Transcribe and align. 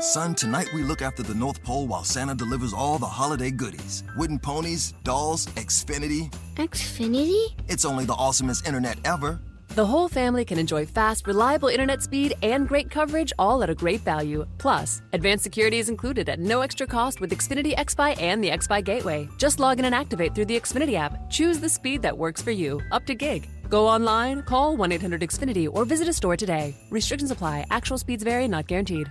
Son, 0.00 0.34
tonight 0.34 0.72
we 0.72 0.82
look 0.82 1.02
after 1.02 1.22
the 1.22 1.34
North 1.34 1.62
Pole 1.62 1.86
while 1.86 2.04
Santa 2.04 2.34
delivers 2.34 2.72
all 2.72 2.98
the 2.98 3.04
holiday 3.04 3.50
goodies 3.50 4.02
wooden 4.16 4.38
ponies, 4.38 4.94
dolls, 5.04 5.44
Xfinity. 5.56 6.34
Xfinity? 6.54 7.48
It's 7.68 7.84
only 7.84 8.06
the 8.06 8.14
awesomest 8.14 8.66
internet 8.66 8.96
ever. 9.04 9.38
The 9.74 9.84
whole 9.84 10.08
family 10.08 10.46
can 10.46 10.58
enjoy 10.58 10.86
fast, 10.86 11.26
reliable 11.26 11.68
internet 11.68 12.02
speed 12.02 12.34
and 12.42 12.66
great 12.66 12.90
coverage 12.90 13.30
all 13.38 13.62
at 13.62 13.68
a 13.68 13.74
great 13.74 14.00
value. 14.00 14.46
Plus, 14.56 15.02
advanced 15.12 15.44
security 15.44 15.78
is 15.78 15.90
included 15.90 16.30
at 16.30 16.40
no 16.40 16.62
extra 16.62 16.86
cost 16.86 17.20
with 17.20 17.30
Xfinity 17.30 17.76
XFi 17.76 18.18
and 18.22 18.42
the 18.42 18.48
XFi 18.48 18.82
Gateway. 18.82 19.28
Just 19.36 19.60
log 19.60 19.78
in 19.78 19.84
and 19.84 19.94
activate 19.94 20.34
through 20.34 20.46
the 20.46 20.58
Xfinity 20.58 20.94
app. 20.94 21.28
Choose 21.28 21.60
the 21.60 21.68
speed 21.68 22.00
that 22.00 22.16
works 22.16 22.40
for 22.40 22.52
you, 22.52 22.80
up 22.90 23.04
to 23.04 23.14
gig. 23.14 23.50
Go 23.68 23.86
online, 23.86 24.42
call 24.44 24.78
1 24.78 24.92
800 24.92 25.20
Xfinity, 25.20 25.68
or 25.70 25.84
visit 25.84 26.08
a 26.08 26.12
store 26.14 26.38
today. 26.38 26.74
Restrictions 26.88 27.30
apply. 27.30 27.66
Actual 27.70 27.98
speeds 27.98 28.24
vary, 28.24 28.48
not 28.48 28.66
guaranteed. 28.66 29.10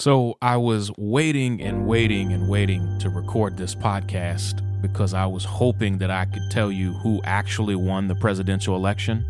So 0.00 0.38
I 0.40 0.56
was 0.56 0.90
waiting 0.96 1.60
and 1.60 1.86
waiting 1.86 2.32
and 2.32 2.48
waiting 2.48 2.98
to 3.00 3.10
record 3.10 3.58
this 3.58 3.74
podcast 3.74 4.62
because 4.80 5.12
I 5.12 5.26
was 5.26 5.44
hoping 5.44 5.98
that 5.98 6.10
I 6.10 6.24
could 6.24 6.50
tell 6.50 6.72
you 6.72 6.94
who 6.94 7.20
actually 7.24 7.74
won 7.74 8.08
the 8.08 8.14
presidential 8.14 8.74
election. 8.76 9.26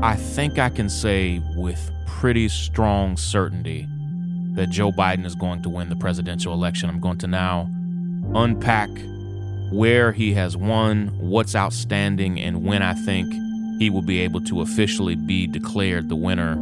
I 0.00 0.14
think 0.14 0.60
I 0.60 0.68
can 0.68 0.88
say 0.88 1.42
with 1.56 1.90
pretty 2.06 2.48
strong 2.48 3.16
certainty 3.16 3.84
that 4.54 4.70
Joe 4.70 4.92
Biden 4.92 5.26
is 5.26 5.34
going 5.34 5.60
to 5.62 5.68
win 5.68 5.88
the 5.88 5.96
presidential 5.96 6.52
election. 6.52 6.88
I'm 6.88 7.00
going 7.00 7.18
to 7.18 7.26
now 7.26 7.68
unpack 8.36 8.90
where 9.72 10.12
he 10.12 10.34
has 10.34 10.56
won, 10.56 11.08
what's 11.18 11.56
outstanding, 11.56 12.38
and 12.38 12.64
when 12.64 12.82
I 12.82 12.94
think 12.94 13.26
he 13.80 13.90
will 13.90 14.02
be 14.02 14.20
able 14.20 14.40
to 14.42 14.60
officially 14.60 15.16
be 15.16 15.48
declared 15.48 16.08
the 16.08 16.14
winner. 16.14 16.52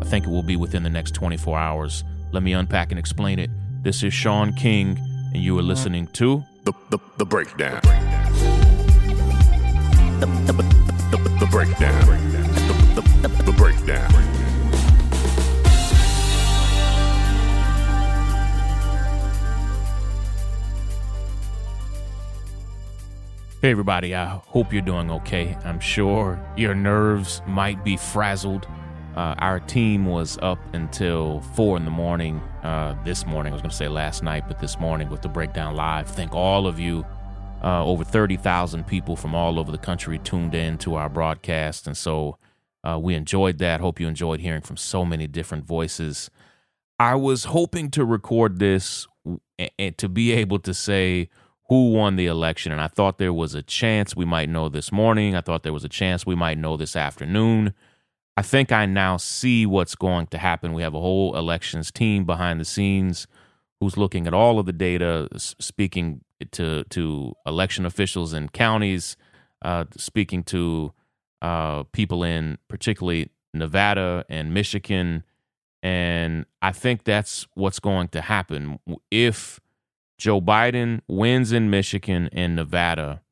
I 0.00 0.04
think 0.04 0.24
it 0.24 0.30
will 0.30 0.44
be 0.44 0.54
within 0.54 0.84
the 0.84 0.90
next 0.90 1.14
24 1.14 1.58
hours. 1.58 2.04
Let 2.32 2.42
me 2.42 2.52
unpack 2.52 2.90
and 2.90 2.98
explain 2.98 3.38
it. 3.38 3.50
This 3.82 4.02
is 4.02 4.12
Shaun 4.12 4.52
King, 4.54 4.98
and 5.32 5.42
you 5.42 5.58
are 5.58 5.62
listening 5.62 6.08
to 6.08 6.42
The, 6.64 6.72
the, 6.90 6.98
the 7.18 7.24
breakdown. 7.24 7.80
The, 10.20 10.26
the, 10.26 10.52
the, 10.52 10.62
the, 11.16 11.36
the 11.38 11.46
breakdown. 11.46 12.06
The, 12.06 13.00
the, 13.00 13.28
the, 13.28 13.42
the 13.44 13.52
breakdown. 13.52 14.10
Hey, 23.62 23.70
everybody, 23.70 24.14
I 24.14 24.26
hope 24.26 24.72
you're 24.72 24.82
doing 24.82 25.10
okay. 25.10 25.56
I'm 25.64 25.80
sure 25.80 26.38
your 26.56 26.74
nerves 26.74 27.40
might 27.46 27.82
be 27.84 27.96
frazzled. 27.96 28.66
Uh, 29.16 29.34
our 29.38 29.60
team 29.60 30.04
was 30.04 30.38
up 30.42 30.58
until 30.74 31.40
four 31.54 31.78
in 31.78 31.86
the 31.86 31.90
morning 31.90 32.38
uh, 32.62 32.94
this 33.02 33.24
morning. 33.24 33.52
I 33.52 33.54
was 33.54 33.62
going 33.62 33.70
to 33.70 33.76
say 33.76 33.88
last 33.88 34.22
night, 34.22 34.46
but 34.46 34.58
this 34.60 34.78
morning 34.78 35.08
with 35.08 35.22
the 35.22 35.28
Breakdown 35.28 35.74
Live. 35.74 36.06
Thank 36.06 36.34
all 36.34 36.66
of 36.66 36.78
you. 36.78 37.06
Uh, 37.64 37.82
over 37.82 38.04
30,000 38.04 38.86
people 38.86 39.16
from 39.16 39.34
all 39.34 39.58
over 39.58 39.72
the 39.72 39.78
country 39.78 40.18
tuned 40.18 40.54
in 40.54 40.76
to 40.78 40.96
our 40.96 41.08
broadcast. 41.08 41.86
And 41.86 41.96
so 41.96 42.36
uh, 42.84 42.98
we 43.02 43.14
enjoyed 43.14 43.56
that. 43.58 43.80
Hope 43.80 43.98
you 43.98 44.06
enjoyed 44.06 44.40
hearing 44.40 44.60
from 44.60 44.76
so 44.76 45.02
many 45.02 45.26
different 45.26 45.64
voices. 45.64 46.30
I 46.98 47.14
was 47.14 47.44
hoping 47.44 47.90
to 47.92 48.04
record 48.04 48.58
this 48.58 49.08
and 49.78 49.96
to 49.96 50.10
be 50.10 50.32
able 50.32 50.58
to 50.58 50.74
say 50.74 51.30
who 51.70 51.90
won 51.92 52.16
the 52.16 52.26
election. 52.26 52.70
And 52.70 52.82
I 52.82 52.88
thought 52.88 53.16
there 53.16 53.32
was 53.32 53.54
a 53.54 53.62
chance 53.62 54.14
we 54.14 54.26
might 54.26 54.50
know 54.50 54.68
this 54.68 54.92
morning. 54.92 55.34
I 55.34 55.40
thought 55.40 55.62
there 55.62 55.72
was 55.72 55.84
a 55.84 55.88
chance 55.88 56.26
we 56.26 56.34
might 56.34 56.58
know 56.58 56.76
this 56.76 56.94
afternoon. 56.94 57.72
I 58.36 58.42
think 58.42 58.70
I 58.70 58.84
now 58.84 59.16
see 59.16 59.64
what's 59.64 59.94
going 59.94 60.26
to 60.28 60.38
happen. 60.38 60.74
We 60.74 60.82
have 60.82 60.94
a 60.94 61.00
whole 61.00 61.36
elections 61.36 61.90
team 61.90 62.24
behind 62.24 62.60
the 62.60 62.66
scenes 62.66 63.26
who's 63.80 63.96
looking 63.96 64.26
at 64.26 64.34
all 64.34 64.58
of 64.58 64.66
the 64.66 64.72
data, 64.72 65.28
speaking 65.36 66.22
to 66.52 66.84
to 66.84 67.34
election 67.46 67.86
officials 67.86 68.34
in 68.34 68.50
counties, 68.50 69.16
uh, 69.62 69.84
speaking 69.96 70.42
to 70.44 70.92
uh, 71.40 71.84
people 71.84 72.22
in 72.22 72.58
particularly 72.68 73.30
Nevada 73.54 74.24
and 74.28 74.52
Michigan, 74.52 75.24
and 75.82 76.44
I 76.60 76.72
think 76.72 77.04
that's 77.04 77.46
what's 77.54 77.78
going 77.78 78.08
to 78.08 78.20
happen 78.20 78.78
if 79.10 79.60
Joe 80.18 80.42
Biden 80.42 81.00
wins 81.08 81.52
in 81.52 81.70
Michigan 81.70 82.28
and 82.32 82.56
Nevada. 82.56 83.22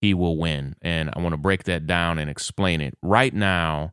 He 0.00 0.14
will 0.14 0.38
win, 0.38 0.76
and 0.80 1.10
I 1.14 1.20
want 1.20 1.34
to 1.34 1.36
break 1.36 1.64
that 1.64 1.86
down 1.86 2.18
and 2.18 2.30
explain 2.30 2.80
it 2.80 2.96
right 3.02 3.34
now 3.34 3.92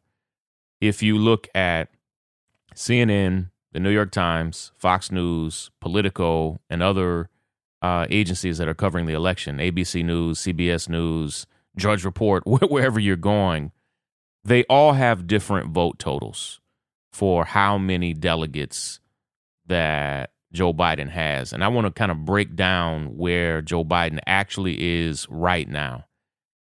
if 0.81 1.01
you 1.01 1.17
look 1.17 1.47
at 1.55 1.89
CNN, 2.75 3.49
the 3.71 3.79
New 3.79 3.89
York 3.89 4.11
Times, 4.11 4.71
Fox 4.77 5.11
News, 5.11 5.71
Politico, 5.81 6.59
and 6.69 6.81
other 6.81 7.29
uh, 7.81 8.05
agencies 8.09 8.57
that 8.57 8.67
are 8.67 8.73
covering 8.73 9.05
the 9.05 9.13
election, 9.13 9.57
ABC 9.57 10.03
News, 10.03 10.39
CBS 10.39 10.89
News, 10.89 11.45
Drudge 11.75 12.03
Report, 12.03 12.43
wherever 12.45 12.99
you're 12.99 13.15
going, 13.15 13.71
they 14.43 14.63
all 14.65 14.93
have 14.93 15.27
different 15.27 15.71
vote 15.71 15.99
totals 15.99 16.59
for 17.11 17.45
how 17.45 17.77
many 17.77 18.13
delegates 18.13 18.99
that 19.65 20.31
Joe 20.53 20.73
Biden 20.73 21.09
has. 21.09 21.53
And 21.53 21.63
I 21.63 21.67
want 21.67 21.85
to 21.85 21.91
kind 21.91 22.11
of 22.11 22.25
break 22.25 22.55
down 22.55 23.17
where 23.17 23.61
Joe 23.61 23.83
Biden 23.83 24.19
actually 24.25 25.01
is 25.03 25.27
right 25.29 25.67
now. 25.67 26.05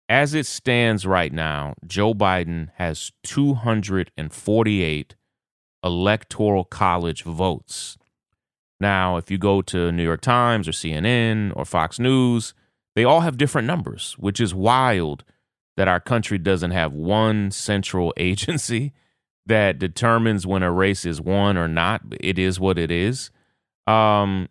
As 0.10 0.34
it 0.34 0.46
stands 0.46 1.06
right 1.06 1.34
now, 1.34 1.74
Joe 1.86 2.14
Biden 2.14 2.70
has 2.76 3.12
248 3.24 5.16
electoral 5.84 6.64
college 6.64 7.24
votes. 7.24 7.98
Now, 8.80 9.18
if 9.18 9.30
you 9.30 9.38
go 9.38 9.62
to 9.64 9.92
New 9.92 10.04
York 10.04 10.22
Times 10.22 10.68
or 10.68 10.72
CNN 10.72 11.52
or 11.56 11.66
Fox 11.66 12.00
News, 12.00 12.54
they 12.96 13.04
all 13.04 13.22
have 13.22 13.38
different 13.38 13.68
numbers, 13.68 14.16
which 14.18 14.40
is 14.40 14.54
wild 14.54 15.24
that 15.76 15.88
our 15.88 16.00
country 16.00 16.38
doesn't 16.38 16.72
have 16.72 16.94
one 16.94 17.52
central 17.52 18.14
agency 18.18 18.94
that 19.46 19.80
determines 19.80 20.46
when 20.46 20.64
a 20.64 20.72
race 20.72 21.06
is 21.06 21.22
won 21.22 21.58
or 21.58 21.68
not. 21.68 22.02
It 22.20 22.40
is 22.40 22.60
what 22.60 22.78
it 22.78 22.92
is. 22.92 23.32
Um, 23.88 24.50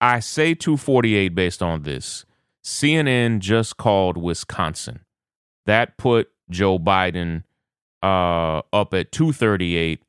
I 0.00 0.20
say 0.20 0.54
248 0.54 1.34
based 1.34 1.62
on 1.62 1.82
this. 1.82 2.24
CNN 2.64 3.40
just 3.40 3.76
called 3.76 4.16
Wisconsin. 4.16 5.00
That 5.66 5.96
put 5.96 6.30
Joe 6.50 6.78
Biden 6.78 7.44
uh, 8.02 8.62
up 8.72 8.94
at 8.94 9.12
238. 9.12 10.02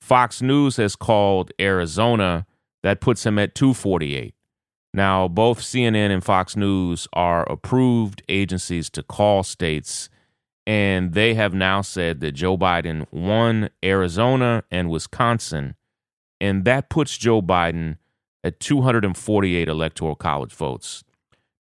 Fox 0.00 0.40
News 0.42 0.76
has 0.76 0.96
called 0.96 1.52
Arizona. 1.60 2.46
That 2.82 3.00
puts 3.00 3.24
him 3.26 3.38
at 3.38 3.54
248. 3.54 4.34
Now, 4.92 5.28
both 5.28 5.60
CNN 5.60 6.10
and 6.10 6.24
Fox 6.24 6.56
News 6.56 7.06
are 7.12 7.50
approved 7.50 8.22
agencies 8.28 8.90
to 8.90 9.02
call 9.02 9.42
states, 9.44 10.08
and 10.66 11.12
they 11.12 11.34
have 11.34 11.54
now 11.54 11.80
said 11.80 12.20
that 12.20 12.32
Joe 12.32 12.58
Biden 12.58 13.06
won 13.12 13.70
Arizona 13.84 14.64
and 14.70 14.90
Wisconsin, 14.90 15.76
and 16.40 16.64
that 16.64 16.90
puts 16.90 17.16
Joe 17.16 17.40
Biden 17.40 17.98
at 18.42 18.58
248 18.58 19.68
electoral 19.68 20.16
college 20.16 20.52
votes. 20.52 21.04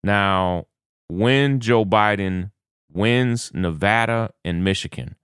Now, 0.07 0.67
when 1.09 1.59
Joe 1.59 1.83
Biden 1.83 2.51
wins 2.89 3.51
Nevada 3.53 4.31
and 4.45 4.63
Michigan, 4.63 5.17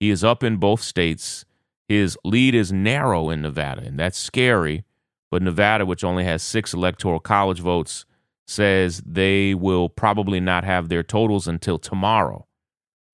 he 0.00 0.10
is 0.10 0.24
up 0.24 0.42
in 0.42 0.56
both 0.56 0.80
states. 0.80 1.44
His 1.86 2.18
lead 2.24 2.52
is 2.52 2.72
narrow 2.72 3.30
in 3.30 3.42
Nevada, 3.42 3.82
and 3.82 3.96
that's 3.96 4.18
scary. 4.18 4.84
But 5.30 5.42
Nevada, 5.42 5.86
which 5.86 6.02
only 6.02 6.24
has 6.24 6.42
six 6.42 6.74
electoral 6.74 7.20
college 7.20 7.60
votes, 7.60 8.06
says 8.44 9.04
they 9.06 9.54
will 9.54 9.88
probably 9.88 10.40
not 10.40 10.64
have 10.64 10.88
their 10.88 11.04
totals 11.04 11.46
until 11.46 11.78
tomorrow. 11.78 12.48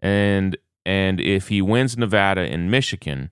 And 0.00 0.56
and 0.86 1.20
if 1.20 1.48
he 1.48 1.60
wins 1.60 1.98
Nevada 1.98 2.40
and 2.40 2.70
Michigan, 2.70 3.30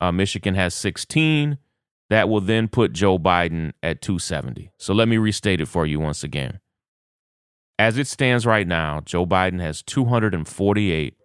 uh, 0.00 0.12
Michigan 0.12 0.54
has 0.54 0.72
16. 0.72 1.58
That 2.10 2.28
will 2.28 2.40
then 2.40 2.68
put 2.68 2.92
Joe 2.92 3.18
Biden 3.18 3.72
at 3.82 4.00
270. 4.00 4.70
So 4.78 4.94
let 4.94 5.08
me 5.08 5.16
restate 5.16 5.60
it 5.60 5.66
for 5.66 5.84
you 5.84 5.98
once 5.98 6.22
again. 6.22 6.60
As 7.84 7.98
it 7.98 8.06
stands 8.06 8.46
right 8.46 8.66
now, 8.66 9.02
Joe 9.04 9.26
Biden 9.26 9.60
has 9.60 9.82
248 9.82 11.16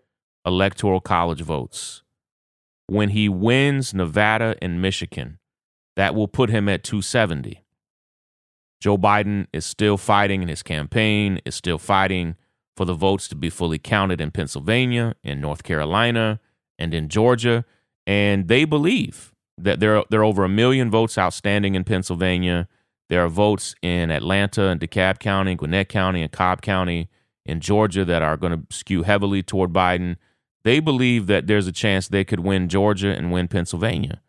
electoral 0.45 0.99
college 0.99 1.39
votes. 1.39 2.03
When 2.85 3.11
he 3.11 3.29
wins 3.29 3.93
Nevada 3.93 4.57
and 4.61 4.81
Michigan, 4.81 5.39
that 5.95 6.13
will 6.13 6.27
put 6.27 6.49
him 6.49 6.67
at 6.67 6.83
270. 6.83 7.63
Joe 8.81 8.97
Biden 8.97 9.47
is 9.53 9.65
still 9.65 9.95
fighting 9.95 10.41
in 10.41 10.49
his 10.49 10.61
campaign, 10.61 11.39
is 11.45 11.55
still 11.55 11.77
fighting 11.77 12.35
for 12.75 12.83
the 12.83 12.93
votes 12.93 13.29
to 13.29 13.37
be 13.37 13.49
fully 13.49 13.79
counted 13.79 14.19
in 14.19 14.29
Pennsylvania, 14.29 15.15
in 15.23 15.39
North 15.39 15.63
Carolina, 15.63 16.41
and 16.77 16.93
in 16.93 17.07
Georgia. 17.07 17.63
And 18.05 18.49
they 18.49 18.65
believe 18.65 19.33
that 19.57 19.79
there 19.79 19.99
are, 19.99 20.05
there 20.09 20.19
are 20.19 20.25
over 20.25 20.43
a 20.43 20.49
million 20.49 20.91
votes 20.91 21.17
outstanding 21.17 21.75
in 21.75 21.85
Pennsylvania. 21.85 22.67
There 23.09 23.25
are 23.25 23.29
votes 23.29 23.75
in 23.81 24.11
Atlanta 24.11 24.67
and 24.67 24.79
DeKalb 24.79 25.19
County, 25.19 25.55
Gwinnett 25.55 25.89
County, 25.89 26.21
and 26.21 26.31
Cobb 26.31 26.61
County 26.61 27.09
in 27.45 27.59
Georgia 27.59 28.05
that 28.05 28.21
are 28.21 28.37
going 28.37 28.53
to 28.53 28.75
skew 28.75 29.03
heavily 29.03 29.43
toward 29.43 29.73
Biden. 29.73 30.17
They 30.63 30.79
believe 30.79 31.27
that 31.27 31.47
there's 31.47 31.67
a 31.67 31.71
chance 31.71 32.07
they 32.07 32.23
could 32.23 32.41
win 32.41 32.69
Georgia 32.69 33.09
and 33.09 33.31
win 33.31 33.47
Pennsylvania. 33.47 34.21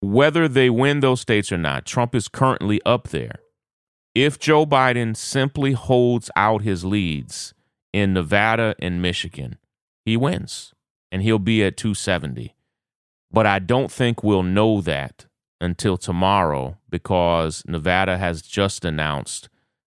whether 0.00 0.48
they 0.48 0.70
win 0.70 1.00
those 1.00 1.20
states 1.20 1.52
or 1.52 1.58
not, 1.58 1.84
Trump 1.86 2.14
is 2.14 2.28
currently 2.28 2.80
up 2.86 3.08
there. 3.08 3.40
If 4.14 4.38
Joe 4.38 4.66
Biden 4.66 5.16
simply 5.16 5.72
holds 5.72 6.30
out 6.36 6.62
his 6.62 6.84
leads 6.84 7.54
in 7.92 8.14
Nevada 8.14 8.74
and 8.80 9.02
Michigan, 9.02 9.58
he 10.04 10.16
wins 10.16 10.72
and 11.12 11.22
he'll 11.22 11.38
be 11.38 11.62
at 11.62 11.76
270. 11.76 12.54
But 13.30 13.46
I 13.46 13.58
don't 13.58 13.92
think 13.92 14.24
we'll 14.24 14.42
know 14.42 14.80
that 14.80 15.26
until 15.60 15.96
tomorrow 15.96 16.78
because 16.88 17.62
Nevada 17.66 18.18
has 18.18 18.42
just 18.42 18.84
announced 18.84 19.48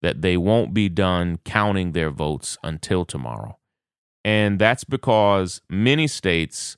that 0.02 0.22
they 0.22 0.36
won't 0.38 0.74
be 0.74 0.90
done 0.90 1.40
counting 1.46 1.92
their 1.92 2.10
votes 2.10 2.58
until 2.63 3.06
tomorrow. 3.06 3.58
And 4.24 4.60
that's 4.60 4.84
because 4.84 5.62
many 5.69 6.08
states 6.08 6.78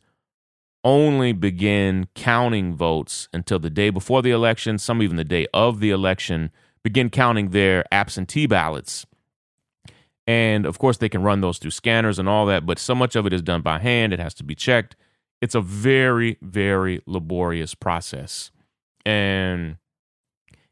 only 0.83 1.31
begin 1.31 2.07
counting 2.15 2.75
votes 2.75 3.30
until 3.33 3.59
the 3.59 3.69
day 3.69 3.89
before 3.89 4.21
the 4.21 4.31
election, 4.31 4.77
some 4.77 5.01
even 5.01 5.15
the 5.15 5.24
day 5.24 5.47
of 5.53 5.79
the 5.79 5.91
election, 5.91 6.51
begin 6.83 7.09
counting 7.09 7.51
their 7.51 7.86
absentee 7.91 8.45
ballots. 8.45 9.06
And 10.27 10.65
of 10.65 10.79
course, 10.79 10.97
they 10.97 11.09
can 11.09 11.24
run 11.24 11.41
those 11.41 11.57
through 11.57 11.71
scanners 11.71 12.19
and 12.19 12.27
all 12.27 12.45
that, 12.47 12.65
but 12.65 12.79
so 12.79 12.95
much 12.95 13.15
of 13.15 13.25
it 13.25 13.33
is 13.33 13.41
done 13.41 13.62
by 13.62 13.79
hand. 13.79 14.13
It 14.13 14.19
has 14.19 14.33
to 14.36 14.44
be 14.44 14.56
checked. 14.56 14.95
It's 15.41 15.56
a 15.56 15.62
very, 15.62 16.38
very 16.41 17.01
laborious 17.06 17.75
process. 17.75 18.51
And 19.05 19.77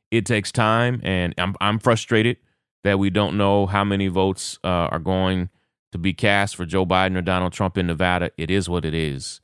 it 0.10 0.26
takes 0.26 0.52
time. 0.52 1.02
And 1.04 1.34
I'm, 1.38 1.56
I'm 1.62 1.80
frustrated 1.80 2.38
that 2.84 3.00
we 3.00 3.10
don't 3.10 3.38
know 3.38 3.66
how 3.66 3.84
many 3.84 4.08
votes 4.08 4.60
uh, 4.64 4.68
are 4.68 5.00
going 5.00 5.50
to 5.92 5.98
be 5.98 6.14
cast 6.14 6.56
for 6.56 6.66
Joe 6.66 6.86
Biden 6.86 7.18
or 7.18 7.22
Donald 7.22 7.54
Trump 7.54 7.78
in 7.78 7.88
Nevada. 7.88 8.32
It 8.38 8.50
is 8.50 8.70
what 8.70 8.86
it 8.86 8.94
is. 8.94 9.42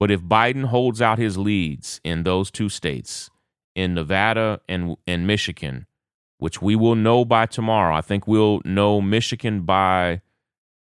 But 0.00 0.10
if 0.10 0.22
Biden 0.22 0.66
holds 0.66 1.00
out 1.00 1.18
his 1.18 1.38
leads 1.38 2.00
in 2.04 2.24
those 2.24 2.50
two 2.50 2.68
states, 2.68 3.30
in 3.74 3.94
Nevada 3.94 4.60
and, 4.68 4.96
and 5.06 5.26
Michigan, 5.26 5.86
which 6.38 6.60
we 6.62 6.76
will 6.76 6.94
know 6.94 7.24
by 7.24 7.46
tomorrow, 7.46 7.94
I 7.94 8.00
think 8.00 8.26
we'll 8.26 8.60
know 8.64 9.00
Michigan 9.00 9.62
by 9.62 10.20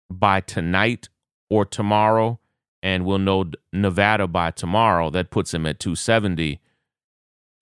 by 0.10 0.40
tonight 0.40 1.10
or 1.50 1.66
tomorrow, 1.66 2.40
and 2.84 3.06
we'll 3.06 3.20
know 3.20 3.46
Nevada 3.74 4.28
by 4.28 4.52
tomorrow. 4.52 5.10
That 5.10 5.32
puts 5.32 5.54
him 5.54 5.66
at 5.66 5.80
270. 5.80 6.60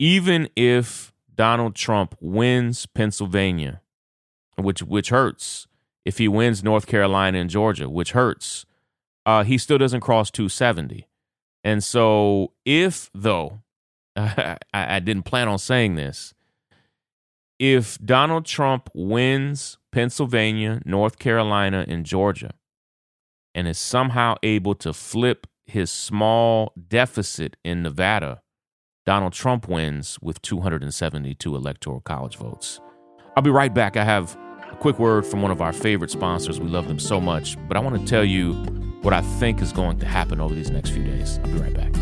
Even 0.04 0.50
if 0.58 1.14
Donald 1.34 1.76
Trump 1.76 2.14
wins 2.20 2.86
Pennsylvania, 2.86 3.82
which 4.58 4.84
which 4.84 5.08
hurts, 5.08 5.66
if 6.04 6.18
he 6.18 6.28
wins 6.28 6.62
North 6.62 6.88
Carolina 6.88 7.38
and 7.38 7.50
Georgia, 7.50 7.90
which 7.90 8.12
hurts, 8.12 8.66
uh, 9.26 9.46
he 9.46 9.58
still 9.58 9.78
doesn't 9.78 10.02
cross 10.02 10.30
270. 10.30 11.08
And 11.64 11.82
so, 11.82 12.52
if 12.66 13.10
though, 13.14 13.62
I, 14.18 14.58
I 14.74 15.00
didn't 15.00 15.24
plan 15.24 15.48
on 15.48 15.58
saying 15.58 15.96
this, 15.96 16.34
if 17.58 17.98
Donald 18.00 18.46
Trump 18.46 18.90
wins 18.94 19.78
Pennsylvania, 19.94 20.82
North 20.84 21.18
Carolina, 21.18 21.86
and 21.88 22.06
Georgia, 22.06 22.56
and 23.56 23.70
is 23.70 23.80
somehow 23.80 24.36
able 24.44 24.76
to 24.76 24.92
flip 24.92 25.48
his 25.66 25.90
small 25.90 26.74
deficit 26.90 27.56
in 27.64 27.84
Nevada, 27.84 28.43
Donald 29.06 29.34
Trump 29.34 29.68
wins 29.68 30.18
with 30.22 30.42
272 30.44 31.56
electoral 31.56 32.00
college 32.00 32.38
votes. 32.38 32.80
I'll 33.36 33.44
be 33.44 33.50
right 33.50 33.74
back. 33.74 33.98
I 33.98 34.06
have 34.06 34.38
a 34.72 34.78
quick 34.78 34.98
word 34.98 35.26
from 35.26 35.42
one 35.42 35.52
of 35.52 35.62
our 35.62 35.74
favorite 35.74 36.10
sponsors. 36.10 36.62
We 36.62 36.70
love 36.70 36.88
them 36.88 37.00
so 37.00 37.20
much, 37.20 37.58
but 37.68 37.76
I 37.76 37.82
want 37.82 38.00
to 38.00 38.06
tell 38.08 38.24
you 38.24 38.54
what 39.02 39.14
I 39.14 39.20
think 39.20 39.62
is 39.62 39.74
going 39.74 40.00
to 40.00 40.06
happen 40.06 40.40
over 40.40 40.56
these 40.56 40.72
next 40.72 40.92
few 40.92 41.04
days. 41.04 41.38
I'll 41.44 41.52
be 41.52 41.60
right 41.60 41.74
back. 41.74 41.94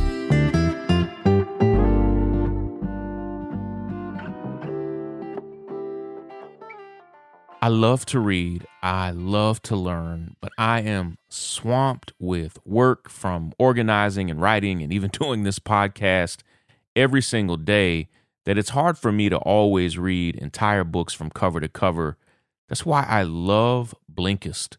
I 7.63 7.67
love 7.67 8.05
to 8.07 8.19
read. 8.19 8.67
I 8.83 9.09
love 9.09 9.61
to 9.63 9.75
learn, 9.75 10.35
but 10.39 10.51
I 10.55 10.81
am 10.81 11.17
swamped 11.29 12.13
with 12.19 12.59
work 12.63 13.09
from 13.09 13.53
organizing 13.57 14.29
and 14.29 14.39
writing 14.39 14.83
and 14.83 14.93
even 14.93 15.09
doing 15.19 15.41
this 15.41 15.57
podcast 15.57 16.43
every 16.95 17.21
single 17.21 17.57
day 17.57 18.09
that 18.45 18.57
it's 18.57 18.69
hard 18.69 18.97
for 18.97 19.11
me 19.11 19.29
to 19.29 19.37
always 19.37 19.97
read 19.97 20.35
entire 20.35 20.83
books 20.83 21.13
from 21.13 21.29
cover 21.29 21.59
to 21.59 21.69
cover 21.69 22.17
that's 22.71 22.85
why 22.85 23.03
I 23.03 23.23
love 23.23 23.93
Blinkist. 24.09 24.77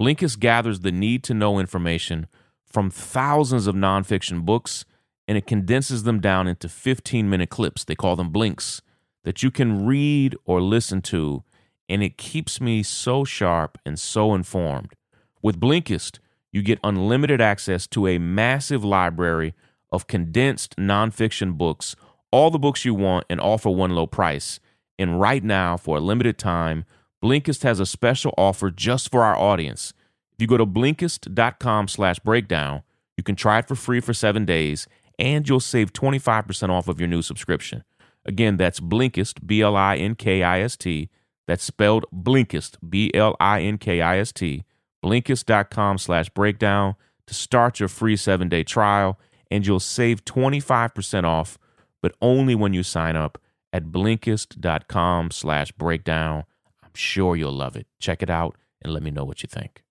Blinkist 0.00 0.38
gathers 0.38 0.80
the 0.80 0.90
need 0.90 1.22
to 1.24 1.34
know 1.34 1.58
information 1.58 2.28
from 2.64 2.88
thousands 2.88 3.66
of 3.66 3.74
nonfiction 3.74 4.46
books 4.46 4.86
and 5.28 5.36
it 5.36 5.46
condenses 5.46 6.04
them 6.04 6.18
down 6.18 6.48
into 6.48 6.66
15 6.66 7.28
minute 7.28 7.50
clips. 7.50 7.84
They 7.84 7.94
call 7.94 8.16
them 8.16 8.30
blinks 8.30 8.80
that 9.24 9.42
you 9.42 9.50
can 9.50 9.84
read 9.84 10.34
or 10.46 10.62
listen 10.62 11.02
to, 11.02 11.44
and 11.90 12.02
it 12.02 12.16
keeps 12.16 12.58
me 12.58 12.82
so 12.82 13.22
sharp 13.22 13.76
and 13.84 13.98
so 13.98 14.34
informed. 14.34 14.94
With 15.42 15.60
Blinkist, 15.60 16.20
you 16.52 16.62
get 16.62 16.80
unlimited 16.82 17.42
access 17.42 17.86
to 17.88 18.06
a 18.06 18.16
massive 18.16 18.82
library 18.82 19.52
of 19.92 20.06
condensed 20.06 20.76
nonfiction 20.76 21.56
books, 21.56 21.96
all 22.30 22.50
the 22.50 22.58
books 22.58 22.84
you 22.84 22.94
want, 22.94 23.24
and 23.30 23.40
all 23.40 23.58
for 23.58 23.74
one 23.74 23.94
low 23.94 24.06
price. 24.06 24.60
And 24.98 25.20
right 25.20 25.44
now, 25.44 25.76
for 25.76 25.98
a 25.98 26.00
limited 26.00 26.38
time, 26.38 26.84
Blinkist 27.22 27.62
has 27.62 27.80
a 27.80 27.86
special 27.86 28.34
offer 28.36 28.70
just 28.70 29.10
for 29.10 29.22
our 29.22 29.36
audience. 29.36 29.92
If 30.32 30.42
you 30.42 30.46
go 30.46 30.56
to 30.56 30.66
Blinkist.com 30.66 31.88
slash 31.88 32.18
breakdown, 32.18 32.82
you 33.16 33.22
can 33.22 33.36
try 33.36 33.58
it 33.60 33.68
for 33.68 33.74
free 33.74 34.00
for 34.00 34.12
seven 34.12 34.44
days, 34.44 34.86
and 35.18 35.48
you'll 35.48 35.60
save 35.60 35.92
25% 35.92 36.68
off 36.68 36.88
of 36.88 37.00
your 37.00 37.08
new 37.08 37.22
subscription. 37.22 37.84
Again, 38.26 38.56
that's 38.56 38.80
Blinkist, 38.80 39.46
B-L-I-N-K-I-S-T. 39.46 41.08
That's 41.46 41.64
spelled 41.64 42.04
Blinkist, 42.12 42.76
B-L-I-N-K-I-S-T. 42.86 44.64
Blinkist.com 45.04 45.98
slash 45.98 46.28
breakdown 46.30 46.96
to 47.26 47.34
start 47.34 47.80
your 47.80 47.88
free 47.88 48.16
seven-day 48.16 48.64
trial, 48.64 49.18
and 49.50 49.66
you'll 49.66 49.80
save 49.80 50.24
25% 50.24 51.24
off, 51.24 51.58
but 52.02 52.14
only 52.20 52.54
when 52.54 52.74
you 52.74 52.82
sign 52.82 53.16
up 53.16 53.38
at 53.72 53.86
Blinkist.com 53.86 55.30
slash 55.30 55.72
breakdown 55.72 56.44
I'm 56.86 56.94
sure 56.94 57.36
you'll 57.36 57.52
love 57.52 57.76
it. 57.76 57.86
Check 57.98 58.22
it 58.22 58.30
out 58.30 58.56
and 58.80 58.90
let 58.94 59.02
me 59.02 59.10
know 59.10 59.24
what 59.24 59.42
you 59.42 59.48
think. 59.48 59.82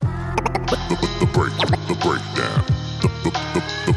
The, 0.00 1.28
break, 1.32 1.52
the 1.88 1.96
breakdown. 2.00 2.64
The, 3.00 3.08
the, 3.24 3.30
the, 3.54 3.62
the, 3.86 3.96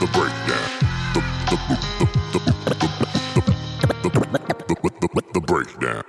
the 0.00 0.06
breakdown. 0.12 0.70
The, 5.34 5.40
breakdown. 5.40 6.02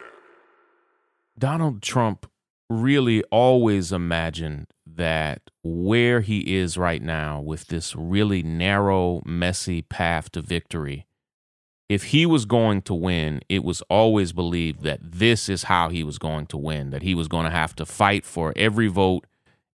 Donald 1.38 1.82
Trump 1.82 2.30
really 2.70 3.24
always 3.24 3.92
imagined 3.92 4.68
that 4.96 5.50
where 5.64 6.22
he 6.22 6.56
is 6.56 6.78
right 6.78 7.02
now 7.02 7.42
with 7.42 7.68
this 7.68 7.96
really 7.96 8.44
narrow, 8.44 9.22
messy 9.26 9.82
path 9.82 10.32
to 10.32 10.42
victory 10.42 11.06
if 11.94 12.06
he 12.06 12.26
was 12.26 12.46
going 12.46 12.82
to 12.84 12.94
win, 12.94 13.42
it 13.50 13.64
was 13.64 13.82
always 13.84 14.32
believed 14.34 14.82
that 14.82 15.00
this 15.04 15.48
is 15.48 15.64
how 15.64 15.90
he 15.90 16.04
was 16.04 16.18
going 16.18 16.48
to 16.48 16.58
win, 16.58 16.90
that 16.90 17.04
he 17.04 17.14
was 17.14 17.28
going 17.28 17.44
to 17.46 17.52
have 17.52 17.76
to 17.76 17.86
fight 17.86 18.26
for 18.26 18.54
every 18.56 18.88
vote 18.88 19.28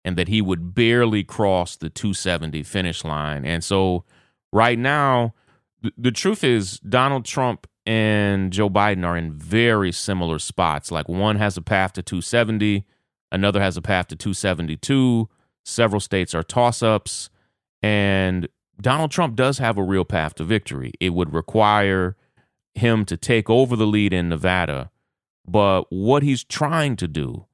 and 0.04 0.16
that 0.16 0.28
he 0.28 0.40
would 0.40 0.74
barely 0.74 1.22
cross 1.22 1.76
the 1.76 1.90
270 1.90 2.62
finish 2.62 3.04
line. 3.04 3.44
And 3.44 3.62
so 3.62 4.04
right 4.52 4.78
now, 4.78 5.34
th- 5.82 5.94
the 5.96 6.10
truth 6.10 6.42
is 6.42 6.80
Donald 6.80 7.24
Trump 7.24 7.66
and 7.84 8.52
Joe 8.52 8.70
Biden 8.70 9.06
are 9.06 9.16
in 9.16 9.32
very 9.32 9.92
similar 9.92 10.38
spots. 10.38 10.90
Like 10.90 11.08
one 11.08 11.36
has 11.36 11.56
a 11.56 11.62
path 11.62 11.92
to 11.94 12.02
270, 12.02 12.84
another 13.30 13.60
has 13.60 13.76
a 13.76 13.82
path 13.82 14.08
to 14.08 14.16
272. 14.16 15.28
Several 15.64 16.00
states 16.00 16.34
are 16.34 16.42
toss 16.42 16.82
ups. 16.82 17.30
And 17.82 18.48
Donald 18.80 19.10
Trump 19.10 19.36
does 19.36 19.58
have 19.58 19.76
a 19.76 19.82
real 19.82 20.04
path 20.04 20.34
to 20.36 20.44
victory. 20.44 20.92
It 21.00 21.10
would 21.10 21.32
require 21.32 22.16
him 22.74 23.04
to 23.06 23.16
take 23.16 23.50
over 23.50 23.76
the 23.76 23.86
lead 23.86 24.12
in 24.12 24.28
Nevada. 24.28 24.90
But 25.46 25.84
what 25.90 26.22
he's 26.22 26.44
trying 26.44 26.96
to 26.96 27.08
do 27.08 27.46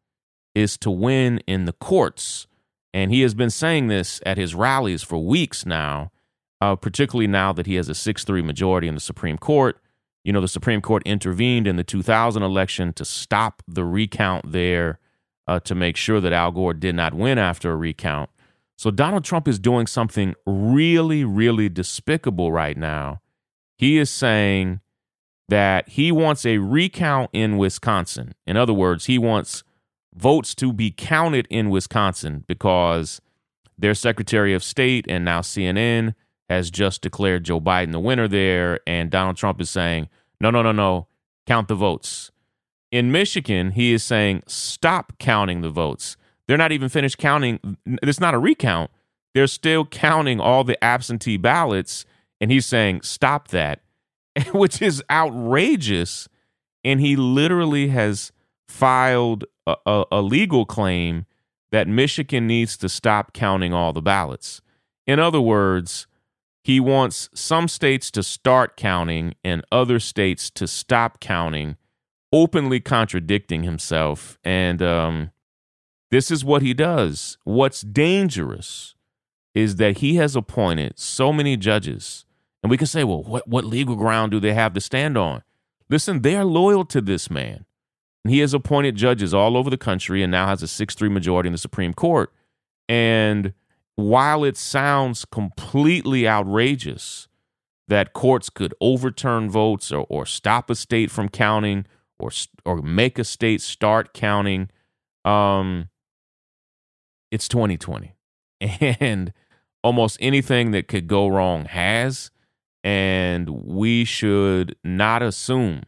is 0.55 0.77
to 0.79 0.91
win 0.91 1.39
in 1.47 1.65
the 1.65 1.73
courts. 1.73 2.47
And 2.93 3.11
he 3.11 3.23
has 3.23 3.35
been 3.35 3.51
saying 3.51 3.89
this 3.89 4.21
at 4.25 4.39
his 4.39 4.55
rallies 4.55 5.03
for 5.03 5.19
weeks 5.19 5.67
now, 5.67 6.13
uh, 6.61 6.77
particularly 6.77 7.27
now 7.27 7.53
that 7.53 7.67
he 7.67 7.75
has 7.77 7.89
a 7.89 7.95
6 7.95 8.25
3 8.25 8.43
majority 8.43 8.87
in 8.87 8.95
the 8.95 9.01
Supreme 9.01 9.39
Court. 9.39 9.79
You 10.25 10.33
know, 10.33 10.41
the 10.41 10.49
Supreme 10.49 10.81
Court 10.81 11.03
intervened 11.05 11.67
in 11.67 11.77
the 11.77 11.85
2000 11.85 12.43
election 12.43 12.93
to 12.95 13.05
stop 13.05 13.63
the 13.67 13.85
recount 13.85 14.53
there 14.53 14.99
uh, 15.47 15.61
to 15.61 15.75
make 15.75 15.97
sure 15.97 16.21
that 16.21 16.33
Al 16.33 16.53
Gore 16.53 16.75
did 16.75 16.95
not 16.95 17.15
win 17.15 17.39
after 17.39 17.73
a 17.73 17.77
recount. 17.77 18.31
So 18.77 18.91
Donald 18.91 19.25
Trump 19.25 19.47
is 19.47 19.59
doing 19.59 19.87
something 19.87 20.35
really, 20.47 21.25
really 21.25 21.69
despicable 21.69 22.51
right 22.51 22.77
now. 22.77 23.21
He 23.77 23.99
is 23.99 24.11
saying 24.11 24.81
that 25.49 25.89
he 25.91 26.11
wants 26.11 26.47
a 26.47 26.59
recount 26.59 27.31
in 27.33 27.59
Wisconsin. 27.59 28.35
In 28.47 28.57
other 28.57 28.73
words, 28.73 29.07
he 29.07 29.19
wants 29.19 29.63
votes 30.15 30.55
to 30.57 30.73
be 30.73 30.91
counted 30.91 31.47
in 31.51 31.71
Wisconsin 31.71 32.45
because 32.47 33.21
their 33.77 33.95
Secretary 33.95 34.55
of 34.55 34.65
State 34.65 35.07
and 35.09 35.25
now 35.25 35.41
CNN 35.41 36.15
has 36.49 36.71
just 36.71 37.03
declared 37.03 37.45
Joe 37.45 37.61
Biden 37.61 37.93
the 37.93 38.01
winner 38.01 38.29
there, 38.29 38.81
and 38.87 39.11
Donald 39.11 39.37
Trump 39.37 39.61
is 39.61 39.71
saying, 39.71 40.09
no, 40.41 40.51
no, 40.51 40.63
no, 40.63 40.73
no, 40.73 41.09
count 41.47 41.69
the 41.69 41.75
votes. 41.75 42.31
In 42.95 43.11
Michigan, 43.11 43.73
he 43.73 43.93
is 43.93 44.05
saying, 44.05 44.45
stop 44.47 45.15
counting 45.19 45.63
the 45.63 45.69
votes. 45.69 46.17
They're 46.47 46.57
not 46.57 46.71
even 46.71 46.89
finished 46.89 47.19
counting. 47.19 47.77
It's 47.85 48.21
not 48.21 48.35
a 48.35 48.39
recount. 48.39 48.93
They're 49.35 49.49
still 49.49 49.85
counting 49.85 50.39
all 50.39 50.63
the 50.63 50.83
absentee 50.83 51.37
ballots. 51.37 52.07
And 52.41 52.53
he's 52.53 52.67
saying, 52.67 53.03
stop 53.03 53.49
that, 53.49 53.81
which 54.53 54.81
is 54.81 55.03
outrageous. 55.11 56.29
And 56.85 57.01
he 57.01 57.17
literally 57.17 57.89
has 57.89 58.31
filed 58.69 59.43
a, 59.67 59.75
a, 59.85 60.05
a 60.13 60.23
legal 60.23 60.65
claim 60.65 61.27
that 61.73 61.89
Michigan 61.89 62.47
needs 62.47 62.77
to 62.77 62.89
stop 62.89 63.33
counting 63.33 63.73
all 63.75 63.93
the 63.93 64.03
ballots. 64.03 64.63
In 65.05 65.19
other 65.19 65.41
words, 65.41 66.07
he 66.63 66.79
wants 66.79 67.29
some 67.35 67.67
states 67.67 68.13
to 68.13 68.23
start 68.23 68.77
counting 68.77 69.35
and 69.43 69.65
other 69.73 69.99
states 69.99 70.49
to 70.51 70.69
stop 70.69 71.19
counting, 71.19 71.77
openly 72.35 72.81
contradicting 72.81 73.63
himself. 73.63 74.39
And 74.43 74.83
um, 74.83 75.31
this 76.11 76.33
is 76.33 76.45
what 76.45 76.63
he 76.63 76.75
does. 76.75 77.39
What's 77.45 77.83
dangerous 77.83 78.97
is 79.55 79.77
that 79.77 79.99
he 79.99 80.17
has 80.17 80.35
appointed 80.35 80.99
so 80.99 81.33
many 81.33 81.57
judges. 81.57 82.27
And 82.61 82.71
we 82.71 82.77
can 82.77 82.89
say, 82.89 83.05
well, 83.05 83.23
what, 83.23 83.47
what 83.47 83.65
legal 83.65 83.95
ground 83.95 84.33
do 84.33 84.41
they 84.41 84.53
have 84.53 84.73
to 84.73 84.81
stand 84.81 85.17
on? 85.17 85.45
Listen, 85.89 86.23
they 86.23 86.35
are 86.35 86.45
loyal 86.45 86.85
to 86.87 87.01
this 87.01 87.31
man. 87.31 87.67
And 88.25 88.35
he 88.35 88.41
has 88.41 88.53
appointed 88.53 88.97
judges 88.97 89.33
all 89.33 89.57
over 89.57 89.71
the 89.71 89.79
country 89.79 90.21
and 90.21 90.33
now 90.33 90.49
has 90.49 90.61
a 90.63 90.67
6 90.67 90.95
3 90.95 91.09
majority 91.09 91.47
in 91.47 91.53
the 91.53 91.59
Supreme 91.59 91.95
Court. 91.95 92.33
And 92.89 93.53
while 93.95 94.43
it 94.43 94.57
sounds 94.57 95.25
completely 95.25 96.27
outrageous 96.27 97.29
that 97.87 98.13
courts 98.13 98.51
could 98.51 98.75
overturn 98.81 99.49
votes 99.49 99.93
or, 99.93 100.05
or 100.09 100.27
stop 100.27 100.69
a 100.69 100.75
state 100.75 101.13
from 101.13 101.29
counting 101.29 101.87
or 102.19 102.31
or 102.65 102.83
make 102.83 103.19
a 103.19 103.25
state 103.25 103.61
start 103.61 104.15
counting, 104.15 104.71
um, 105.25 105.89
it's 107.31 107.49
2020, 107.49 108.15
and 109.01 109.33
almost 109.83 110.17
anything 110.21 110.71
that 110.73 110.89
could 110.89 111.07
go 111.07 111.29
wrong 111.29 111.67
has, 111.67 112.31
and 112.83 113.49
we 113.49 114.05
should 114.05 114.77
not 114.85 115.23
assume 115.23 115.83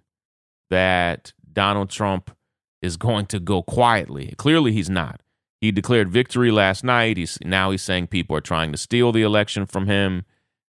that 0.70 1.32
Donald 1.52 1.90
Trump 1.90 2.36
is 2.82 2.96
going 2.96 3.26
to 3.26 3.40
go 3.40 3.62
quietly. 3.62 4.34
Clearly, 4.36 4.72
he's 4.72 4.90
not. 4.90 5.22
He 5.60 5.72
declared 5.72 6.10
victory 6.10 6.50
last 6.50 6.84
night. 6.84 7.16
He's 7.16 7.38
now 7.42 7.70
he's 7.70 7.82
saying 7.82 8.08
people 8.08 8.36
are 8.36 8.42
trying 8.42 8.72
to 8.72 8.78
steal 8.78 9.12
the 9.12 9.22
election 9.22 9.66
from 9.66 9.86
him, 9.86 10.24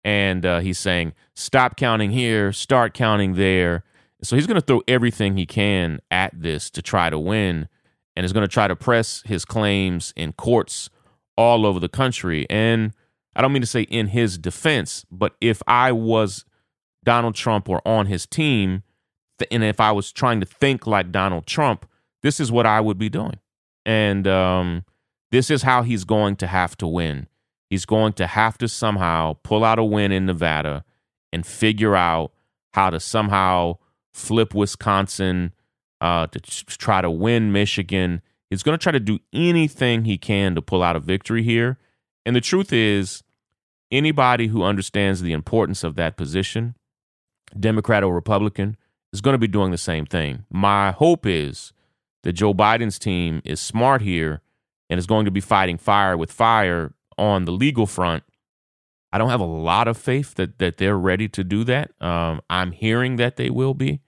and 0.05 0.47
uh, 0.47 0.61
he's 0.61 0.78
saying 0.78 1.14
stop 1.35 1.76
counting 1.76 2.11
here, 2.11 2.52
start 2.52 2.95
counting 2.95 3.35
there. 3.35 3.85
So 4.22 4.37
he's 4.37 4.46
going 4.46 4.60
to 4.60 4.66
throw 4.66 4.82
everything 4.88 5.37
he 5.37 5.46
can 5.46 6.00
at 6.10 6.32
this 6.34 6.70
to 6.70 6.82
try 6.82 7.10
to 7.10 7.18
win, 7.18 7.68
and 8.16 8.26
is 8.26 8.32
going 8.32 8.46
to 8.46 8.52
try 8.52 8.66
to 8.68 8.76
press 8.76 9.22
his 9.26 9.44
claims 9.44 10.12
in 10.16 10.32
courts 10.32 10.90
all 11.37 11.64
over 11.64 11.78
the 11.78 11.88
country. 11.88 12.46
And 12.50 12.92
I 13.37 13.42
don't 13.42 13.52
mean 13.52 13.62
to 13.62 13.66
say 13.66 13.82
in 13.82 14.08
his 14.08 14.38
defense, 14.38 15.06
but 15.10 15.37
if 15.40 15.62
I 15.68 15.92
was 15.92 16.44
Donald 17.04 17.37
Trump 17.37 17.68
or 17.68 17.80
on 17.87 18.06
his 18.06 18.26
team, 18.26 18.82
and 19.52 19.62
if 19.62 19.78
I 19.78 19.92
was 19.92 20.10
trying 20.10 20.40
to 20.40 20.46
think 20.46 20.87
like 20.87 21.12
Donald 21.12 21.46
Trump, 21.46 21.88
this 22.22 22.40
is 22.40 22.50
what 22.50 22.66
I 22.66 22.80
would 22.80 22.98
be 22.98 23.08
doing 23.08 23.38
and 23.88 24.28
um, 24.28 24.84
this 25.30 25.50
is 25.50 25.62
how 25.62 25.82
he's 25.82 26.04
going 26.04 26.37
to 26.37 26.46
have 26.46 26.76
to 26.76 26.87
win. 26.87 27.26
He's 27.70 27.87
going 27.87 28.12
to 28.14 28.26
have 28.26 28.58
to 28.58 28.68
somehow 28.68 29.37
pull 29.42 29.64
out 29.64 29.78
a 29.78 29.84
win 29.84 30.12
in 30.12 30.26
Nevada 30.26 30.84
and 31.32 31.46
figure 31.46 31.96
out 31.96 32.32
how 32.75 32.90
to 32.90 33.00
somehow 33.00 33.78
flip 34.18 34.54
Wisconsin 34.54 35.52
uh, 36.00 36.26
to 36.28 36.40
try 36.40 37.00
to 37.00 37.10
win 37.10 37.52
Michigan. 37.52 38.22
He's 38.50 38.62
going 38.62 38.78
to 38.78 38.82
try 38.82 38.92
to 38.92 39.00
do 39.00 39.18
anything 39.32 40.04
he 40.04 40.18
can 40.18 40.54
to 40.54 40.62
pull 40.62 40.82
out 40.82 40.96
a 40.96 41.00
victory 41.00 41.42
here. 41.42 41.78
And 42.25 42.37
the 42.37 42.40
truth 42.40 42.72
is, 42.72 43.22
anybody 43.90 44.48
who 44.48 44.62
understands 44.62 45.22
the 45.22 45.32
importance 45.32 45.84
of 45.84 45.96
that 45.96 46.16
position, 46.16 46.75
Democrat 47.58 48.04
or 48.04 48.14
Republican, 48.14 48.76
is 49.12 49.20
going 49.20 49.34
to 49.34 49.38
be 49.38 49.48
doing 49.48 49.70
the 49.70 49.78
same 49.78 50.04
thing. 50.04 50.44
My 50.50 50.90
hope 50.90 51.25
is 51.26 51.72
that 52.22 52.32
Joe 52.34 52.52
Biden's 52.52 52.98
team 52.98 53.40
is 53.44 53.60
smart 53.60 54.02
here 54.02 54.42
and 54.90 54.98
is 54.98 55.06
going 55.06 55.25
to 55.25 55.30
be 55.30 55.40
fighting 55.40 55.78
fire 55.78 56.16
with 56.16 56.32
fire 56.32 56.92
on 57.16 57.44
the 57.44 57.52
legal 57.52 57.87
front. 57.87 58.25
I 59.10 59.18
don't 59.18 59.30
have 59.30 59.40
a 59.40 59.44
lot 59.44 59.88
of 59.88 59.96
faith 59.96 60.34
that 60.34 60.58
that 60.58 60.76
they're 60.76 60.98
ready 60.98 61.28
to 61.28 61.42
do 61.42 61.64
that. 61.64 61.90
Um, 62.00 62.42
I'm 62.50 62.72
hearing 62.72 63.16
that 63.16 63.37
they 63.37 63.48
will 63.48 63.72
be, 63.75 64.00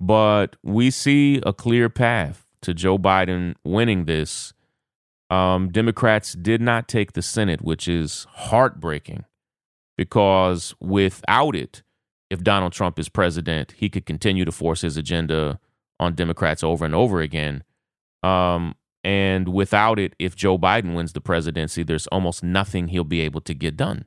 but 0.00 0.56
we 0.62 0.90
see 0.90 1.40
a 1.44 1.52
clear 1.52 1.90
path 1.90 2.46
to 2.62 2.72
Joe 2.72 2.98
Biden 2.98 3.54
winning 3.64 4.06
this. 4.06 4.54
Um, 5.28 5.68
Democrats 5.68 6.32
did 6.32 6.60
not 6.60 6.88
take 6.88 7.12
the 7.12 7.22
Senate, 7.22 7.62
which 7.62 7.86
is 7.86 8.26
heartbreaking 8.30 9.24
because 9.96 10.74
without 10.80 11.54
it, 11.54 11.82
if 12.30 12.42
Donald 12.42 12.72
Trump 12.72 12.98
is 12.98 13.10
president, 13.10 13.72
he 13.76 13.90
could 13.90 14.06
continue 14.06 14.46
to 14.46 14.52
force 14.52 14.80
his 14.80 14.96
agenda 14.96 15.60
on 15.98 16.14
Democrats 16.14 16.64
over 16.64 16.84
and 16.84 16.94
over 16.94 17.20
again. 17.20 17.62
Um, 18.22 18.76
and 19.04 19.48
without 19.48 19.98
it, 19.98 20.14
if 20.18 20.34
Joe 20.34 20.58
Biden 20.58 20.94
wins 20.94 21.12
the 21.12 21.20
presidency, 21.20 21.82
there's 21.82 22.06
almost 22.06 22.42
nothing 22.42 22.88
he'll 22.88 23.04
be 23.04 23.20
able 23.20 23.42
to 23.42 23.54
get 23.54 23.76
done. 23.76 24.06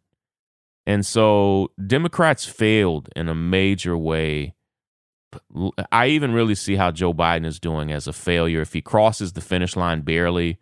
And 0.86 1.06
so 1.06 1.72
Democrats 1.86 2.46
failed 2.46 3.10
in 3.16 3.30
a 3.30 3.36
major 3.36 3.98
way. 3.98 4.56
I 5.92 6.08
even 6.08 6.34
really 6.34 6.56
see 6.56 6.76
how 6.76 6.92
Joe 6.92 7.14
Biden 7.14 7.46
is 7.46 7.60
doing 7.60 7.92
as 7.92 8.08
a 8.08 8.14
failure. 8.14 8.62
If 8.62 8.74
he 8.74 8.82
crosses 8.82 9.34
the 9.34 9.42
finish 9.42 9.76
line 9.76 10.02
barely, 10.02 10.60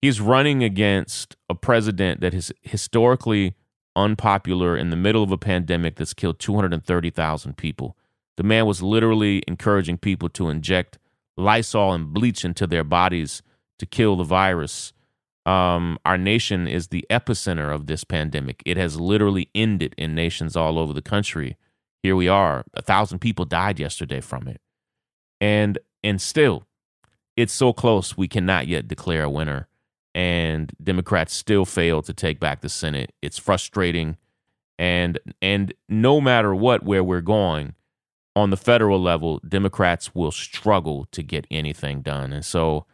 he's 0.00 0.20
running 0.20 0.62
against 0.64 1.36
a 1.48 1.54
president 1.54 2.20
that 2.20 2.34
is 2.34 2.52
historically 2.62 3.54
unpopular 3.96 4.76
in 4.76 4.90
the 4.90 4.96
middle 4.96 5.22
of 5.22 5.32
a 5.32 5.38
pandemic 5.38 5.96
that's 5.96 6.14
killed 6.14 6.38
230,000 6.38 7.56
people. 7.56 7.96
The 8.36 8.42
man 8.42 8.66
was 8.66 8.82
literally 8.82 9.42
encouraging 9.46 9.98
people 9.98 10.28
to 10.30 10.48
inject 10.48 10.98
Lysol 11.36 11.92
and 11.92 12.12
bleach 12.12 12.44
into 12.44 12.66
their 12.66 12.84
bodies 12.84 13.42
to 13.78 13.86
kill 13.86 14.16
the 14.16 14.24
virus. 14.24 14.92
Um, 15.46 15.98
our 16.04 16.18
nation 16.18 16.68
is 16.68 16.88
the 16.88 17.04
epicenter 17.10 17.74
of 17.74 17.86
this 17.86 18.04
pandemic. 18.04 18.62
It 18.64 18.76
has 18.76 19.00
literally 19.00 19.48
ended 19.54 19.94
in 19.98 20.14
nations 20.14 20.56
all 20.56 20.78
over 20.78 20.92
the 20.92 21.02
country. 21.02 21.56
Here 22.02 22.16
we 22.16 22.28
are. 22.28 22.64
A 22.74 22.82
thousand 22.82 23.20
people 23.20 23.44
died 23.44 23.78
yesterday 23.78 24.20
from 24.20 24.48
it. 24.48 24.60
And 25.40 25.78
and 26.02 26.20
still, 26.20 26.66
it's 27.36 27.52
so 27.52 27.72
close 27.72 28.16
we 28.16 28.28
cannot 28.28 28.66
yet 28.66 28.88
declare 28.88 29.24
a 29.24 29.30
winner. 29.30 29.68
And 30.14 30.72
Democrats 30.82 31.34
still 31.34 31.64
fail 31.64 32.02
to 32.02 32.12
take 32.12 32.40
back 32.40 32.62
the 32.62 32.68
Senate. 32.68 33.12
It's 33.22 33.38
frustrating. 33.38 34.16
And 34.78 35.18
and 35.40 35.74
no 35.88 36.20
matter 36.20 36.54
what 36.54 36.82
where 36.82 37.04
we're 37.04 37.20
going, 37.20 37.74
on 38.36 38.50
the 38.50 38.56
federal 38.56 39.00
level, 39.00 39.40
Democrats 39.46 40.14
will 40.14 40.30
struggle 40.30 41.06
to 41.12 41.22
get 41.22 41.46
anything 41.50 42.02
done. 42.02 42.32
And 42.32 42.44
so 42.44 42.86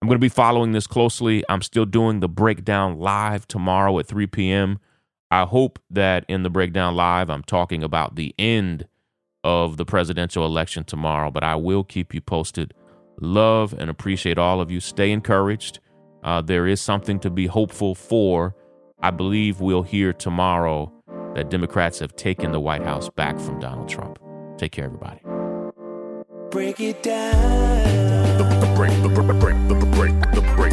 I'm 0.00 0.08
going 0.08 0.16
to 0.16 0.24
be 0.24 0.28
following 0.28 0.72
this 0.72 0.86
closely. 0.86 1.44
I'm 1.48 1.62
still 1.62 1.86
doing 1.86 2.20
the 2.20 2.28
breakdown 2.28 2.98
live 2.98 3.46
tomorrow 3.46 3.98
at 3.98 4.06
3 4.06 4.26
p.m. 4.26 4.78
I 5.30 5.44
hope 5.44 5.78
that 5.90 6.24
in 6.28 6.42
the 6.42 6.50
breakdown 6.50 6.96
live, 6.96 7.30
I'm 7.30 7.44
talking 7.44 7.84
about 7.84 8.16
the 8.16 8.34
end 8.38 8.86
of 9.44 9.76
the 9.76 9.84
presidential 9.84 10.44
election 10.44 10.84
tomorrow, 10.84 11.30
but 11.30 11.44
I 11.44 11.54
will 11.54 11.84
keep 11.84 12.12
you 12.12 12.20
posted. 12.20 12.74
Love 13.20 13.72
and 13.72 13.88
appreciate 13.88 14.38
all 14.38 14.60
of 14.60 14.70
you. 14.70 14.80
Stay 14.80 15.12
encouraged. 15.12 15.78
Uh, 16.24 16.40
there 16.42 16.66
is 16.66 16.80
something 16.80 17.20
to 17.20 17.30
be 17.30 17.46
hopeful 17.46 17.94
for. 17.94 18.56
I 19.00 19.10
believe 19.10 19.60
we'll 19.60 19.84
hear 19.84 20.12
tomorrow 20.12 20.92
that 21.34 21.48
Democrats 21.48 22.00
have 22.00 22.16
taken 22.16 22.50
the 22.52 22.60
White 22.60 22.82
House 22.82 23.08
back 23.08 23.38
from 23.38 23.60
Donald 23.60 23.88
Trump. 23.88 24.18
Take 24.58 24.72
care, 24.72 24.86
everybody. 24.86 25.20
Break 26.50 26.80
it 26.80 27.02
down. 27.02 28.36
The, 28.36 28.44
the 28.66 28.74
break, 28.74 28.90
the, 29.02 29.08
the 29.08 29.32
break, 29.34 29.68
the, 29.68 29.74
the 29.74 29.86
break, 29.86 30.20
the 30.32 30.42
break, 30.56 30.72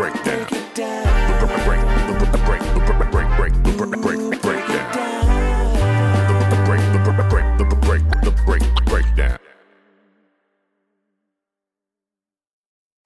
break. 0.00 0.14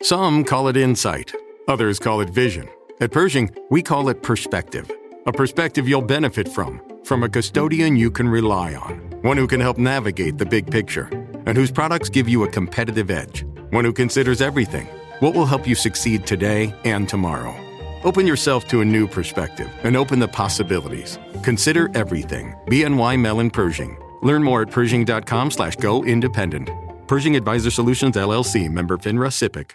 Some 0.03 0.45
call 0.45 0.69
it 0.69 0.77
insight. 0.77 1.33
Others 1.67 1.99
call 1.99 2.21
it 2.21 2.29
vision. 2.29 2.69
At 3.01 3.11
Pershing, 3.11 3.51
we 3.71 3.83
call 3.83 4.11
it 4.11 4.23
perspective. 4.23 4.91
A 5.27 5.33
perspective 5.33 5.89
you'll 5.89 6.03
benefit 6.03 6.47
from, 6.47 6.83
from 7.05 7.23
a 7.23 7.29
custodian 7.29 7.97
you 7.97 8.11
can 8.11 8.29
rely 8.29 8.75
on, 8.75 8.99
one 9.23 9.39
who 9.39 9.47
can 9.47 9.61
help 9.61 9.79
navigate 9.79 10.37
the 10.37 10.45
big 10.45 10.71
picture, 10.71 11.09
and 11.47 11.57
whose 11.57 11.71
products 11.71 12.11
give 12.11 12.29
you 12.29 12.45
a 12.45 12.49
competitive 12.49 13.11
edge. 13.11 13.47
one 13.71 13.85
who 13.85 13.93
considers 13.93 14.41
everything. 14.41 14.87
What 15.21 15.35
will 15.35 15.47
help 15.47 15.66
you 15.66 15.75
succeed 15.75 16.26
today 16.26 16.75
and 16.85 17.09
tomorrow? 17.09 17.54
Open 18.02 18.26
yourself 18.26 18.66
to 18.68 18.80
a 18.80 18.85
new 18.85 19.06
perspective 19.06 19.71
and 19.85 19.97
open 19.97 20.18
the 20.18 20.28
possibilities. 20.28 21.18
Consider 21.42 21.90
everything. 21.94 22.54
BNY 22.66 23.18
Mellon 23.21 23.50
Pershing. 23.50 23.97
Learn 24.23 24.42
more 24.42 24.62
at 24.62 24.71
Pershing.com 24.71 25.50
slash 25.50 25.76
go 25.76 26.04
independent. 26.04 26.71
Pershing 27.06 27.37
Advisor 27.37 27.71
Solutions 27.71 28.16
LLC 28.16 28.71
member 28.71 28.97
FINRA 28.99 29.30
SIPC. 29.30 29.73